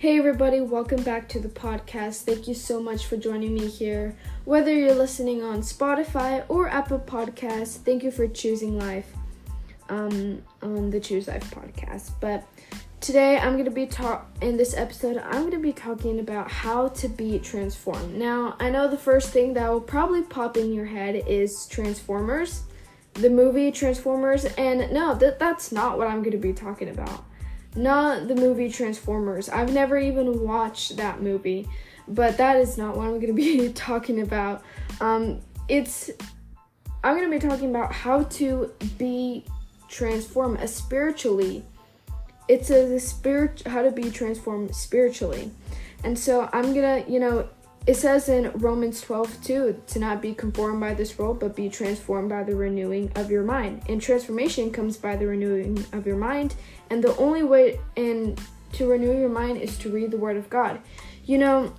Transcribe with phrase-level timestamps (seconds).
[0.00, 2.22] Hey, everybody, welcome back to the podcast.
[2.22, 4.16] Thank you so much for joining me here.
[4.46, 9.12] Whether you're listening on Spotify or Apple Podcasts, thank you for choosing life
[9.90, 12.12] um, on the Choose Life podcast.
[12.18, 12.44] But
[13.02, 16.50] today, I'm going to be talk in this episode, I'm going to be talking about
[16.50, 18.16] how to be transformed.
[18.16, 22.62] Now, I know the first thing that will probably pop in your head is Transformers,
[23.12, 27.22] the movie Transformers, and no, that that's not what I'm going to be talking about
[27.76, 29.48] not the movie Transformers.
[29.48, 31.68] I've never even watched that movie,
[32.08, 34.62] but that is not what I'm going to be talking about.
[35.00, 36.10] Um, it's
[37.02, 39.44] I'm going to be talking about how to be
[39.88, 41.64] transformed spiritually.
[42.48, 45.50] It's a spirit how to be transformed spiritually.
[46.02, 47.48] And so I'm going to, you know,
[47.86, 51.68] it says in Romans 12 2 to not be conformed by this world, but be
[51.68, 53.82] transformed by the renewing of your mind.
[53.88, 56.54] And transformation comes by the renewing of your mind.
[56.90, 58.36] And the only way in
[58.72, 60.80] to renew your mind is to read the Word of God.
[61.24, 61.72] You know,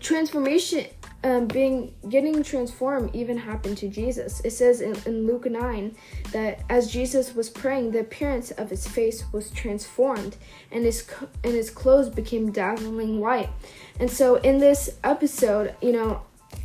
[0.00, 0.86] transformation,
[1.24, 4.40] um, being getting transformed, even happened to Jesus.
[4.44, 5.96] It says in, in Luke 9
[6.32, 10.36] that as Jesus was praying, the appearance of his face was transformed,
[10.70, 11.08] and his
[11.42, 13.48] and his clothes became dazzling white.
[13.98, 16.22] And so in this episode, you know,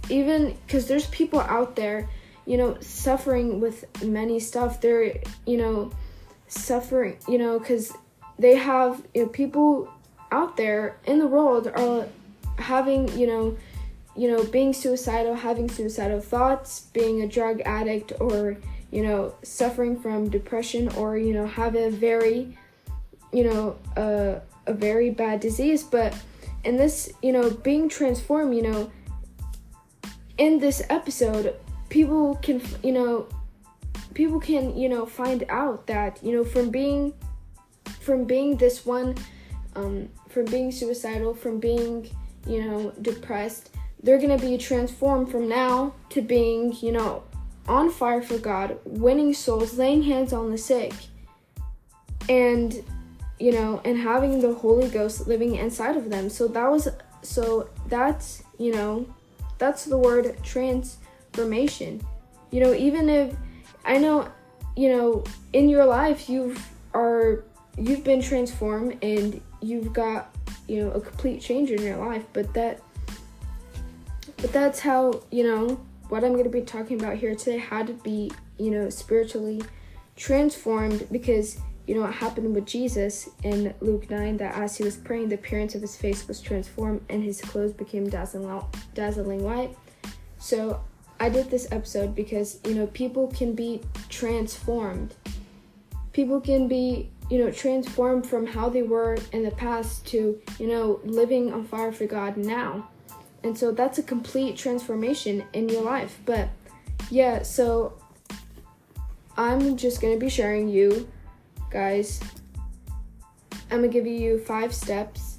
[0.10, 2.10] even because there's people out there,
[2.46, 4.82] you know, suffering with many stuff.
[4.82, 5.92] They're, you know,
[6.48, 7.94] suffering, you know, because
[8.38, 9.90] they have you know, people
[10.32, 12.08] out there in the world are
[12.58, 13.58] having, you know,
[14.20, 18.58] you know, being suicidal, having suicidal thoughts, being a drug addict, or
[18.92, 22.58] you know, suffering from depression, or you know, have a very,
[23.32, 26.14] you know, uh, a very bad disease, but
[26.66, 28.92] and this, you know, being transformed, you know,
[30.38, 31.56] in this episode,
[31.88, 33.26] people can, you know,
[34.14, 37.14] people can, you know, find out that, you know, from being,
[38.02, 39.16] from being this one,
[39.78, 42.10] um, from being suicidal, from being,
[42.46, 43.70] you know, depressed,
[44.02, 47.24] they're gonna be transformed from now to being, you know,
[47.68, 50.94] on fire for God, winning souls, laying hands on the sick,
[52.28, 52.84] and
[53.40, 56.30] you know, and having the Holy Ghost living inside of them.
[56.30, 56.90] So that was
[57.22, 59.08] so that's, you know,
[59.58, 62.02] that's the word transformation.
[62.52, 63.36] You know, even if
[63.86, 64.30] I know,
[64.76, 65.24] you know,
[65.54, 67.44] in your life you've are
[67.78, 70.36] you've been transformed and you've got,
[70.68, 72.82] you know, a complete change in your life, but that
[74.42, 75.80] but that's how, you know,
[76.10, 79.62] what I'm going to be talking about here today how to be, you know, spiritually
[80.16, 84.96] transformed because you know what happened with Jesus in Luke 9 that as he was
[84.96, 88.62] praying, the appearance of his face was transformed and his clothes became dazzling,
[88.94, 89.76] dazzling white.
[90.38, 90.82] So
[91.20, 95.16] I did this episode because, you know, people can be transformed.
[96.14, 100.68] People can be, you know, transformed from how they were in the past to, you
[100.68, 102.88] know, living on fire for God now.
[103.44, 106.20] And so that's a complete transformation in your life.
[106.26, 106.50] But
[107.10, 107.98] yeah, so
[109.38, 111.08] I'm just going to be sharing you
[111.70, 112.20] guys,
[113.72, 115.38] I'm gonna give you five steps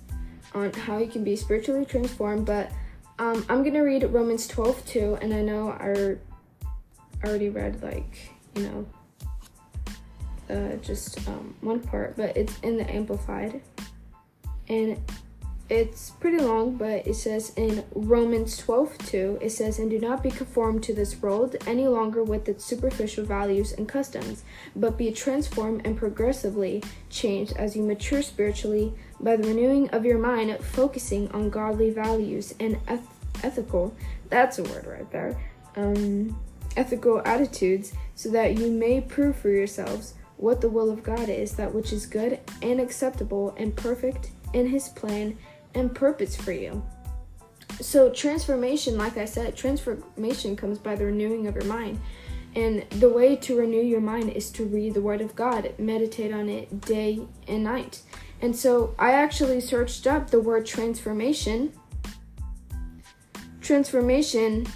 [0.54, 2.70] on how you can be spiritually transformed, but
[3.18, 6.16] um, I'm gonna read Romans 12 too, and I know I
[7.26, 8.86] already read like, you know,
[10.48, 13.60] uh, just um, one part, but it's in the Amplified.
[14.68, 15.00] And
[15.70, 20.20] it's pretty long, but it says in Romans 12 2, it says, And do not
[20.20, 24.42] be conformed to this world any longer with its superficial values and customs,
[24.74, 30.18] but be transformed and progressively changed as you mature spiritually by the renewing of your
[30.18, 33.94] mind, focusing on godly values and eth- ethical,
[34.28, 35.40] that's a word right there,
[35.76, 36.36] um,
[36.76, 41.52] ethical attitudes, so that you may prove for yourselves what the will of God is,
[41.52, 45.38] that which is good and acceptable and perfect in His plan
[45.74, 46.82] and purpose for you.
[47.80, 52.00] So, transformation, like I said, transformation comes by the renewing of your mind.
[52.56, 56.32] And the way to renew your mind is to read the Word of God, meditate
[56.32, 58.02] on it day and night.
[58.42, 61.72] And so I actually searched up the word transformation.
[63.60, 64.66] Transformation,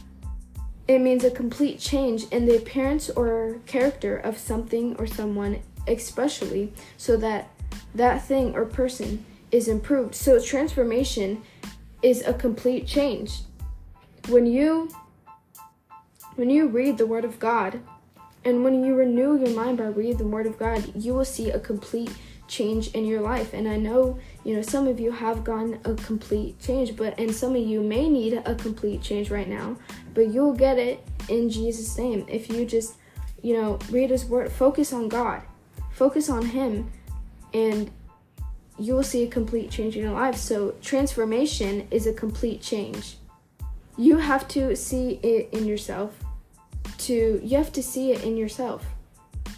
[0.86, 6.72] it means a complete change in the appearance or character of something or someone, especially
[6.96, 7.50] so that
[7.94, 10.16] that thing or person is improved.
[10.16, 11.40] So transformation
[12.02, 13.42] is a complete change.
[14.28, 14.90] When you
[16.34, 17.80] when you read the word of God
[18.44, 21.50] and when you renew your mind by reading the word of God, you will see
[21.50, 22.10] a complete
[22.48, 23.54] change in your life.
[23.54, 27.32] And I know, you know, some of you have gotten a complete change, but and
[27.32, 29.76] some of you may need a complete change right now,
[30.14, 32.96] but you'll get it in Jesus name if you just,
[33.40, 35.42] you know, read his word, focus on God.
[35.92, 36.90] Focus on him
[37.52, 37.88] and
[38.78, 40.36] you will see a complete change in your life.
[40.36, 43.16] So, transformation is a complete change.
[43.96, 46.18] You have to see it in yourself.
[46.98, 48.84] To you have to see it in yourself.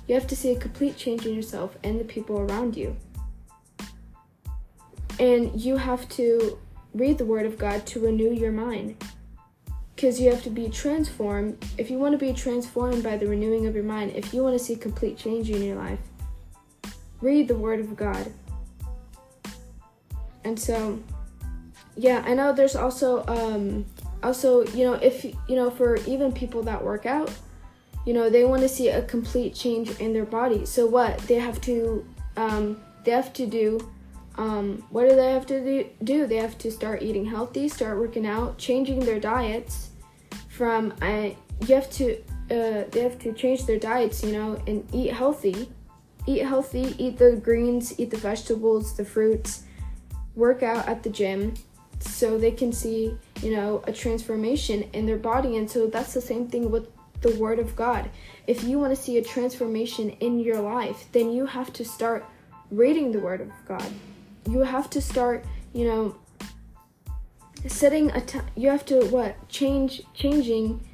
[0.06, 2.96] You have to see a complete change in yourself and the people around you.
[5.18, 6.58] And you have to
[6.92, 9.02] read the word of God to renew your mind.
[9.96, 11.64] Cuz you have to be transformed.
[11.78, 14.58] If you want to be transformed by the renewing of your mind, if you want
[14.58, 16.00] to see complete change in your life,
[17.22, 18.30] read the word of God.
[20.46, 20.98] And so
[21.96, 23.84] yeah, I know there's also um
[24.22, 27.30] also, you know, if you know for even people that work out,
[28.06, 30.64] you know, they want to see a complete change in their body.
[30.64, 31.18] So what?
[31.28, 32.06] They have to
[32.36, 33.92] um they have to do
[34.38, 36.26] um, what do they have to do?
[36.26, 39.90] They have to start eating healthy, start working out, changing their diets.
[40.48, 42.18] From I, you have to,
[42.50, 45.70] uh, they have to change their diets, you know, and eat healthy.
[46.26, 49.62] Eat healthy, eat the greens, eat the vegetables, the fruits,
[50.36, 51.54] work out at the gym,
[51.98, 55.56] so they can see, you know, a transformation in their body.
[55.56, 56.88] And so that's the same thing with
[57.22, 58.10] the Word of God.
[58.46, 62.24] If you want to see a transformation in your life, then you have to start
[62.70, 63.90] reading the Word of God
[64.48, 66.16] you have to start, you know,
[67.66, 68.46] setting a time.
[68.54, 70.86] You have to what change changing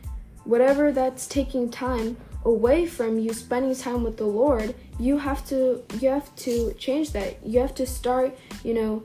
[0.45, 4.75] whatever that's taking time away from you spending time with the Lord.
[4.99, 7.45] You have to you have to change that.
[7.47, 9.03] You have to start, you know,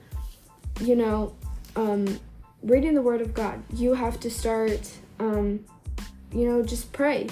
[0.80, 1.36] you know,
[1.76, 2.20] um,
[2.64, 3.62] reading the Word of God.
[3.74, 5.66] You have to start, um,
[6.32, 7.28] you know, just pray.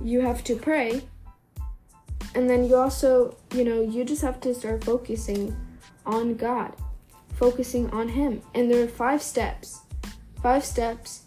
[0.00, 1.02] You have to pray
[2.34, 5.56] and then you also, you know, you just have to start focusing
[6.06, 6.72] on God,
[7.34, 8.42] focusing on Him.
[8.54, 9.80] And there are five steps,
[10.42, 11.22] five steps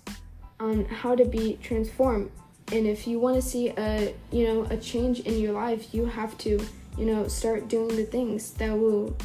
[0.60, 2.32] on how to be transformed.
[2.72, 6.06] And if you want to see a, you know, a change in your life, you
[6.06, 6.66] have to,
[6.98, 9.18] you know, start doing the things that will,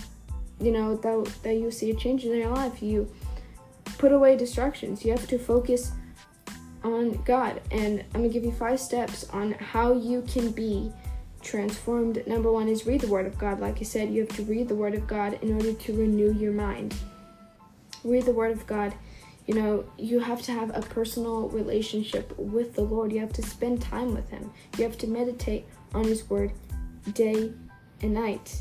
[0.61, 2.83] you know, that that you see a change in your life.
[2.83, 3.11] You
[3.99, 5.05] put away distractions.
[5.05, 5.93] You have to focus
[6.85, 7.61] on God.
[7.71, 10.93] And I'm gonna give you five steps on how you can be
[11.43, 12.27] transformed.
[12.27, 13.61] Number one is read the Word of God.
[13.61, 16.33] Like I said, you have to read the Word of God in order to renew
[16.33, 16.95] your mind.
[18.05, 18.95] Read the Word of God.
[19.47, 23.13] You know, you have to have a personal relationship with the Lord.
[23.13, 24.51] You have to spend time with Him.
[24.77, 26.53] You have to meditate on His Word
[27.13, 27.53] day
[28.03, 28.61] and night.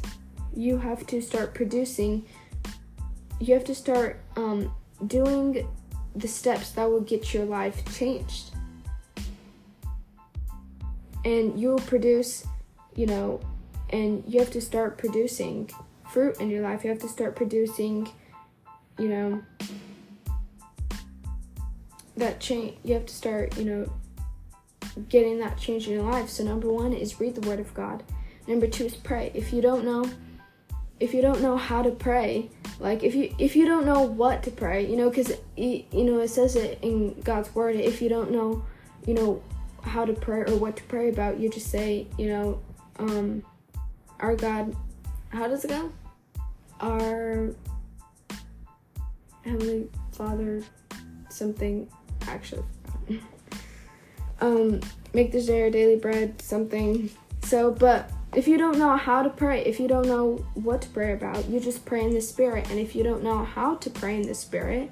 [0.55, 2.25] You have to start producing,
[3.39, 4.73] you have to start um,
[5.07, 5.67] doing
[6.15, 8.51] the steps that will get your life changed.
[11.25, 12.45] And you will produce
[12.95, 13.41] you know,
[13.89, 15.69] and you have to start producing
[16.09, 16.83] fruit in your life.
[16.83, 18.09] You have to start producing,
[18.97, 19.43] you know,
[22.17, 22.77] that change.
[22.83, 23.91] You have to start, you know,
[25.09, 26.29] getting that change in your life.
[26.29, 28.03] So number one is read the Word of God.
[28.47, 29.31] Number two is pray.
[29.33, 30.09] If you don't know,
[30.99, 32.49] if you don't know how to pray,
[32.79, 36.19] like if you if you don't know what to pray, you know, because you know
[36.19, 37.75] it says it in God's Word.
[37.75, 38.63] If you don't know,
[39.05, 39.43] you know,
[39.81, 42.59] how to pray or what to pray about, you just say, you know,
[42.99, 43.43] um,
[44.19, 44.75] our God,
[45.29, 45.91] how does it go?
[46.79, 47.51] Our
[49.43, 50.63] Heavenly Father,
[51.29, 51.89] something,
[52.27, 52.63] actually,
[54.41, 54.79] um,
[55.13, 57.09] make this day our daily bread, something.
[57.43, 60.89] So, but if you don't know how to pray, if you don't know what to
[60.89, 62.69] pray about, you just pray in the Spirit.
[62.69, 64.91] And if you don't know how to pray in the Spirit,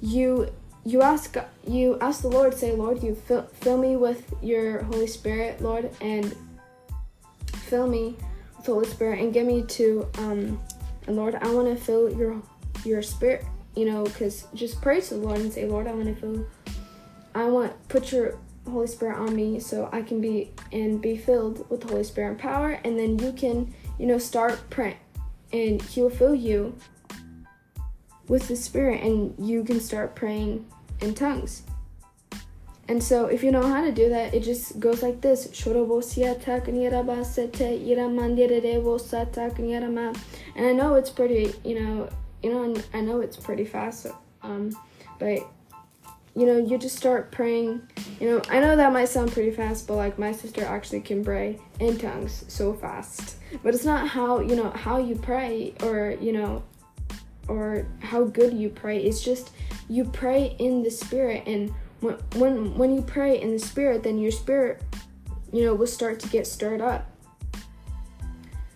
[0.00, 0.50] you
[0.84, 5.06] you ask you ask the Lord, say, Lord, you fill, fill me with your Holy
[5.06, 6.34] Spirit, Lord, and
[7.52, 8.16] fill me
[8.56, 10.60] with Holy Spirit and give me to um
[11.06, 12.40] and Lord, I want to fill your
[12.84, 13.44] your spirit,
[13.76, 16.46] you know, cuz just pray to the Lord and say, Lord, I want to fill
[17.34, 18.36] I want put your
[18.70, 22.30] Holy Spirit on me so I can be and be filled with the Holy Spirit
[22.30, 24.96] and power and then you can, you know, start praying
[25.52, 26.76] and he'll fill you
[28.28, 30.64] with the spirit and you can start praying
[31.00, 31.62] in tongues.
[32.88, 35.46] And so if you know how to do that, it just goes like this.
[40.56, 42.08] And I know it's pretty, you know,
[42.42, 44.06] you know, I know it's pretty fast.
[44.42, 44.76] Um,
[45.20, 45.48] but
[46.34, 47.82] you know, you just start praying.
[48.20, 51.24] You know, I know that might sound pretty fast, but like my sister actually can
[51.24, 53.36] pray in tongues so fast.
[53.62, 56.62] But it's not how, you know, how you pray or, you know,
[57.48, 59.02] or how good you pray.
[59.02, 59.50] It's just
[59.88, 64.18] you pray in the spirit and when when when you pray in the spirit then
[64.18, 64.82] your spirit
[65.52, 67.10] you know will start to get stirred up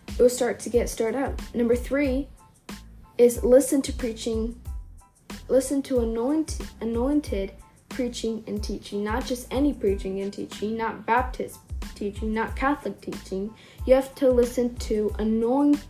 [0.09, 2.29] it will start to get stirred up number three
[3.17, 4.61] is listen to preaching
[5.49, 7.53] listen to anointed anointed
[7.89, 11.59] preaching and teaching not just any preaching and teaching not baptist
[11.95, 13.53] teaching not catholic teaching
[13.87, 15.85] you have to listen to anoint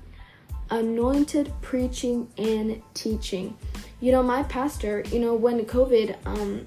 [0.70, 3.56] anointed preaching and teaching.
[4.00, 6.66] You know, my pastor, you know, when COVID, um,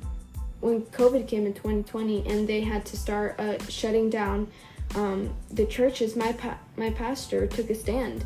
[0.59, 4.47] when COVID came in 2020 and they had to start uh, shutting down
[4.95, 8.25] um, the churches, my pa- my pastor took a stand,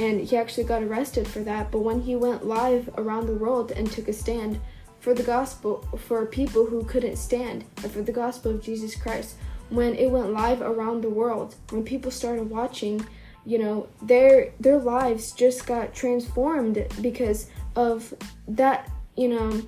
[0.00, 1.70] and he actually got arrested for that.
[1.70, 4.58] But when he went live around the world and took a stand
[4.98, 9.34] for the gospel for people who couldn't stand, and for the gospel of Jesus Christ,
[9.68, 13.06] when it went live around the world, when people started watching,
[13.44, 18.14] you know, their their lives just got transformed because of
[18.48, 19.62] that, you know,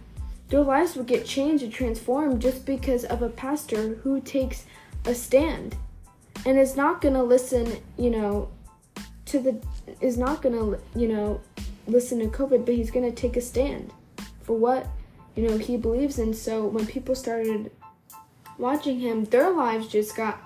[0.48, 4.64] their lives would get changed and transformed just because of a pastor who takes
[5.04, 5.76] a stand
[6.46, 8.48] and is not going to listen, you know,
[9.26, 9.60] to the
[10.00, 11.40] is not going to, you know,
[11.86, 13.92] listen to COVID, but he's going to take a stand
[14.42, 14.86] for what,
[15.34, 16.34] you know, he believes in.
[16.34, 17.70] So when people started
[18.58, 20.40] watching him, their lives just got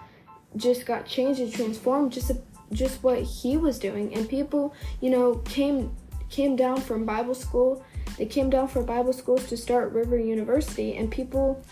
[0.57, 2.33] just got changed and transformed just
[2.73, 5.95] just what he was doing and people, you know, came
[6.31, 7.85] came down from Bible school.
[8.19, 11.63] They came down from Bible schools to start River University and people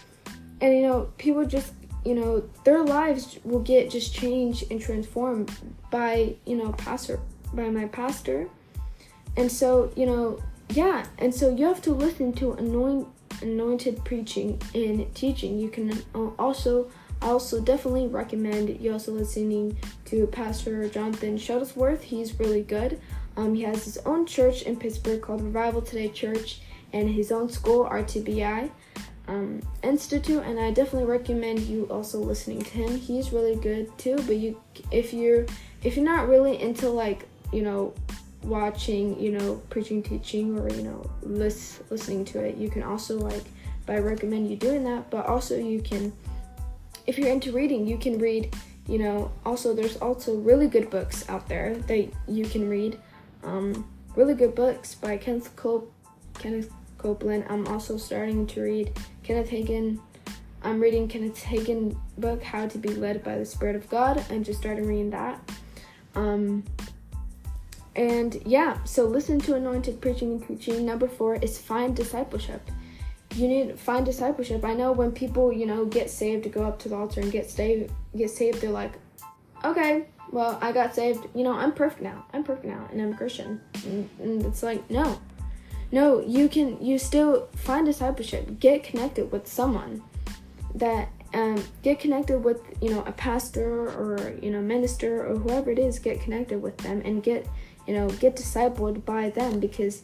[0.61, 1.73] and you know, people just
[2.04, 5.50] you know, their lives will get just changed and transformed
[5.90, 7.18] by, you know, pastor
[7.53, 8.49] by my pastor.
[9.37, 13.09] And so, you know, yeah, and so you have to listen to anoint,
[13.43, 15.59] anointed preaching and teaching.
[15.59, 16.03] You can
[16.39, 16.91] also
[17.25, 22.03] I also definitely recommend you also listening to Pastor Jonathan Shuttlesworth.
[22.03, 23.01] He's really good.
[23.37, 26.61] Um, he has his own church in Pittsburgh called Revival Today Church
[26.93, 28.71] and his own school, RTBI
[29.27, 32.97] um, Institute, and I definitely recommend you also listening to him.
[32.99, 34.17] He's really good too.
[34.27, 34.61] But you,
[34.91, 35.47] if you're
[35.83, 37.95] if you're not really into like you know
[38.43, 43.19] watching you know preaching teaching or you know lis- listening to it you can also
[43.19, 43.45] like
[43.87, 46.13] but i recommend you doing that but also you can
[47.07, 48.55] if you're into reading you can read
[48.87, 52.99] you know also there's also really good books out there that you can read
[53.45, 55.89] um, really good books by kenneth, Col-
[56.39, 58.93] kenneth copeland i'm also starting to read
[59.25, 59.99] Kenneth Hagin.
[60.63, 64.23] I'm reading Kenneth Hagin book, How to Be Led by the Spirit of God.
[64.31, 65.41] I just started reading that.
[66.15, 66.63] Um,
[67.97, 70.85] and yeah, so listen to anointed preaching and teaching.
[70.85, 72.69] Number four is find discipleship.
[73.35, 74.65] You need to find discipleship.
[74.65, 77.33] I know when people, you know, get saved to go up to the altar and
[77.33, 78.93] get saved, get saved, they're like,
[79.65, 81.27] okay, well, I got saved.
[81.35, 82.27] You know, I'm perfect now.
[82.33, 83.61] I'm perfect now, and I'm a Christian.
[83.85, 85.21] And, and it's like, no,
[85.93, 88.59] no, you can you still find discipleship.
[88.59, 90.03] Get connected with someone
[90.75, 95.71] that um, get connected with you know a pastor or you know minister or whoever
[95.71, 95.99] it is.
[95.99, 97.47] Get connected with them and get
[97.87, 100.03] you know get discipled by them because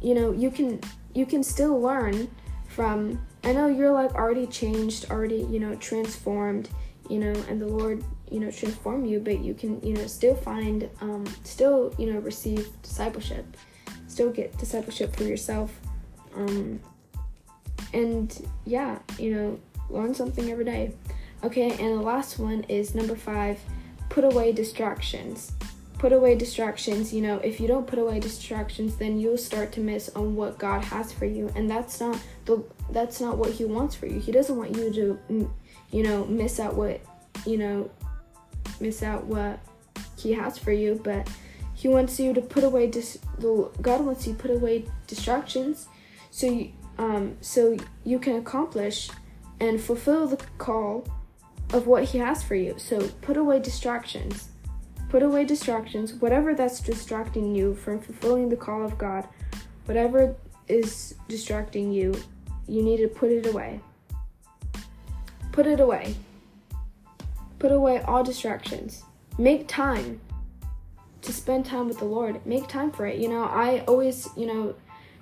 [0.00, 0.80] you know you can
[1.14, 2.28] you can still learn
[2.68, 3.24] from.
[3.44, 6.68] I know you're like already changed, already you know transformed,
[7.08, 10.34] you know, and the Lord you know transform you, but you can you know still
[10.34, 13.56] find um, still you know receive discipleship
[14.16, 15.78] still get discipleship for yourself.
[16.34, 16.80] Um,
[17.92, 20.94] and yeah, you know, learn something every day.
[21.44, 23.60] Okay, and the last one is number five
[24.08, 25.52] put away distractions.
[25.98, 27.12] Put away distractions.
[27.12, 30.58] You know, if you don't put away distractions, then you'll start to miss on what
[30.58, 34.20] God has for you, and that's not the that's not what He wants for you.
[34.20, 35.50] He doesn't want you to,
[35.90, 37.00] you know, miss out what,
[37.46, 37.90] you know,
[38.78, 39.58] miss out what
[40.16, 41.00] He has for you.
[41.02, 41.28] But
[41.76, 45.88] he wants you to put away dis- God wants you to put away distractions,
[46.30, 49.10] so you, um, so you can accomplish
[49.60, 51.06] and fulfill the call
[51.74, 52.76] of what He has for you.
[52.78, 54.48] So put away distractions.
[55.16, 59.26] Put away distractions, whatever that's distracting you from fulfilling the call of God,
[59.86, 60.36] whatever
[60.68, 62.14] is distracting you,
[62.68, 63.80] you need to put it away.
[65.52, 66.14] Put it away.
[67.58, 69.04] Put away all distractions.
[69.38, 70.20] Make time
[71.22, 72.44] to spend time with the Lord.
[72.44, 73.18] Make time for it.
[73.18, 74.74] You know, I always, you know,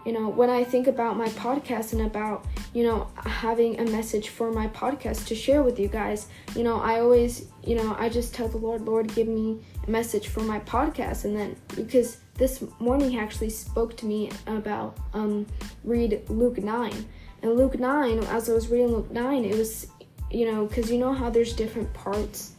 [0.05, 4.31] you know, when I think about my podcast and about, you know, having a message
[4.31, 8.09] for my podcast to share with you guys, you know, I always, you know, I
[8.09, 11.25] just tell the Lord, Lord, give me message for my podcast.
[11.25, 15.47] And then because this morning he actually spoke to me about um,
[15.85, 16.93] read Luke 9.
[17.43, 19.87] And Luke 9, as I was reading Luke 9, it was,
[20.31, 22.55] you know, because you know how there's different parts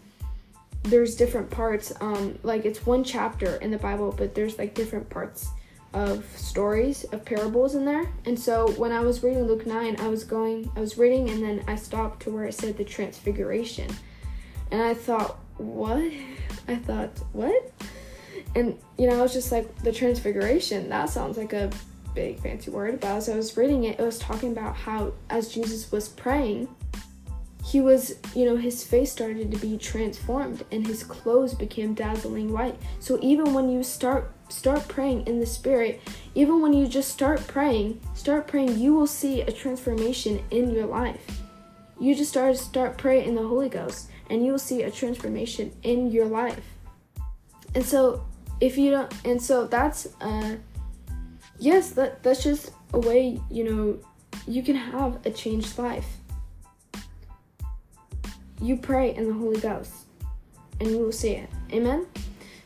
[0.85, 5.09] there's different parts um like it's one chapter in the bible but there's like different
[5.09, 5.49] parts
[5.93, 10.07] of stories of parables in there and so when i was reading luke 9 i
[10.07, 13.89] was going i was reading and then i stopped to where it said the transfiguration
[14.71, 16.11] and i thought what
[16.67, 17.71] i thought what
[18.55, 21.69] and you know i was just like the transfiguration that sounds like a
[22.13, 25.53] big fancy word but as i was reading it it was talking about how as
[25.53, 26.67] jesus was praying
[27.65, 32.53] he was, you know, his face started to be transformed and his clothes became dazzling
[32.53, 32.77] white.
[32.99, 35.99] So even when you start start praying in the spirit,
[36.35, 40.85] even when you just start praying, start praying, you will see a transformation in your
[40.85, 41.41] life.
[41.99, 45.71] You just start start praying in the Holy Ghost and you will see a transformation
[45.83, 46.65] in your life.
[47.73, 48.25] And so
[48.61, 50.55] if you don't and so that's uh
[51.59, 53.99] yes, that that's just a way, you know,
[54.47, 56.07] you can have a changed life
[58.61, 59.91] you pray in the Holy Ghost
[60.79, 61.49] and you will see it.
[61.71, 62.05] Amen.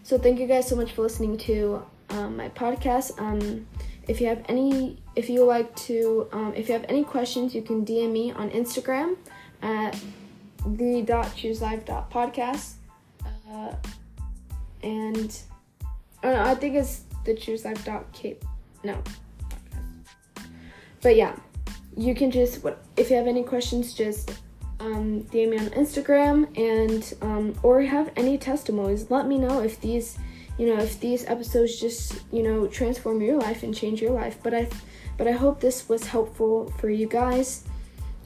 [0.03, 3.19] So thank you guys so much for listening to um, my podcast.
[3.19, 3.67] Um,
[4.07, 7.61] if you have any, if you like to, um, if you have any questions, you
[7.61, 9.17] can DM me on Instagram
[9.61, 9.99] at
[10.77, 12.73] the dot choose life dot podcast.
[13.51, 13.73] Uh,
[14.83, 15.37] and
[16.23, 18.43] oh no, I think it's the choose life dot cape.
[18.83, 19.01] No.
[21.01, 21.35] But yeah,
[21.95, 22.65] you can just
[22.97, 24.31] if you have any questions, just
[24.79, 29.09] um, DM me on Instagram and um, or have any testimonies.
[29.09, 30.17] Let me know if these,
[30.57, 34.37] you know, if these episodes just you know transform your life and change your life.
[34.41, 34.69] But I,
[35.17, 37.68] but I hope this was helpful for you guys.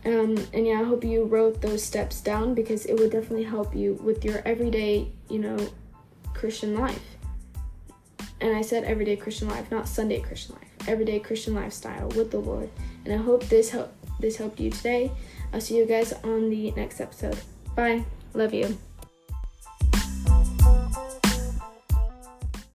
[0.05, 3.75] Um, and yeah, I hope you wrote those steps down because it would definitely help
[3.75, 5.57] you with your everyday, you know,
[6.33, 7.17] Christian life.
[8.41, 10.89] And I said everyday Christian life, not Sunday Christian life.
[10.89, 12.69] Everyday Christian lifestyle with the Lord.
[13.05, 15.11] And I hope this help this helped you today.
[15.53, 17.37] I'll see you guys on the next episode.
[17.75, 18.03] Bye.
[18.33, 18.77] Love you.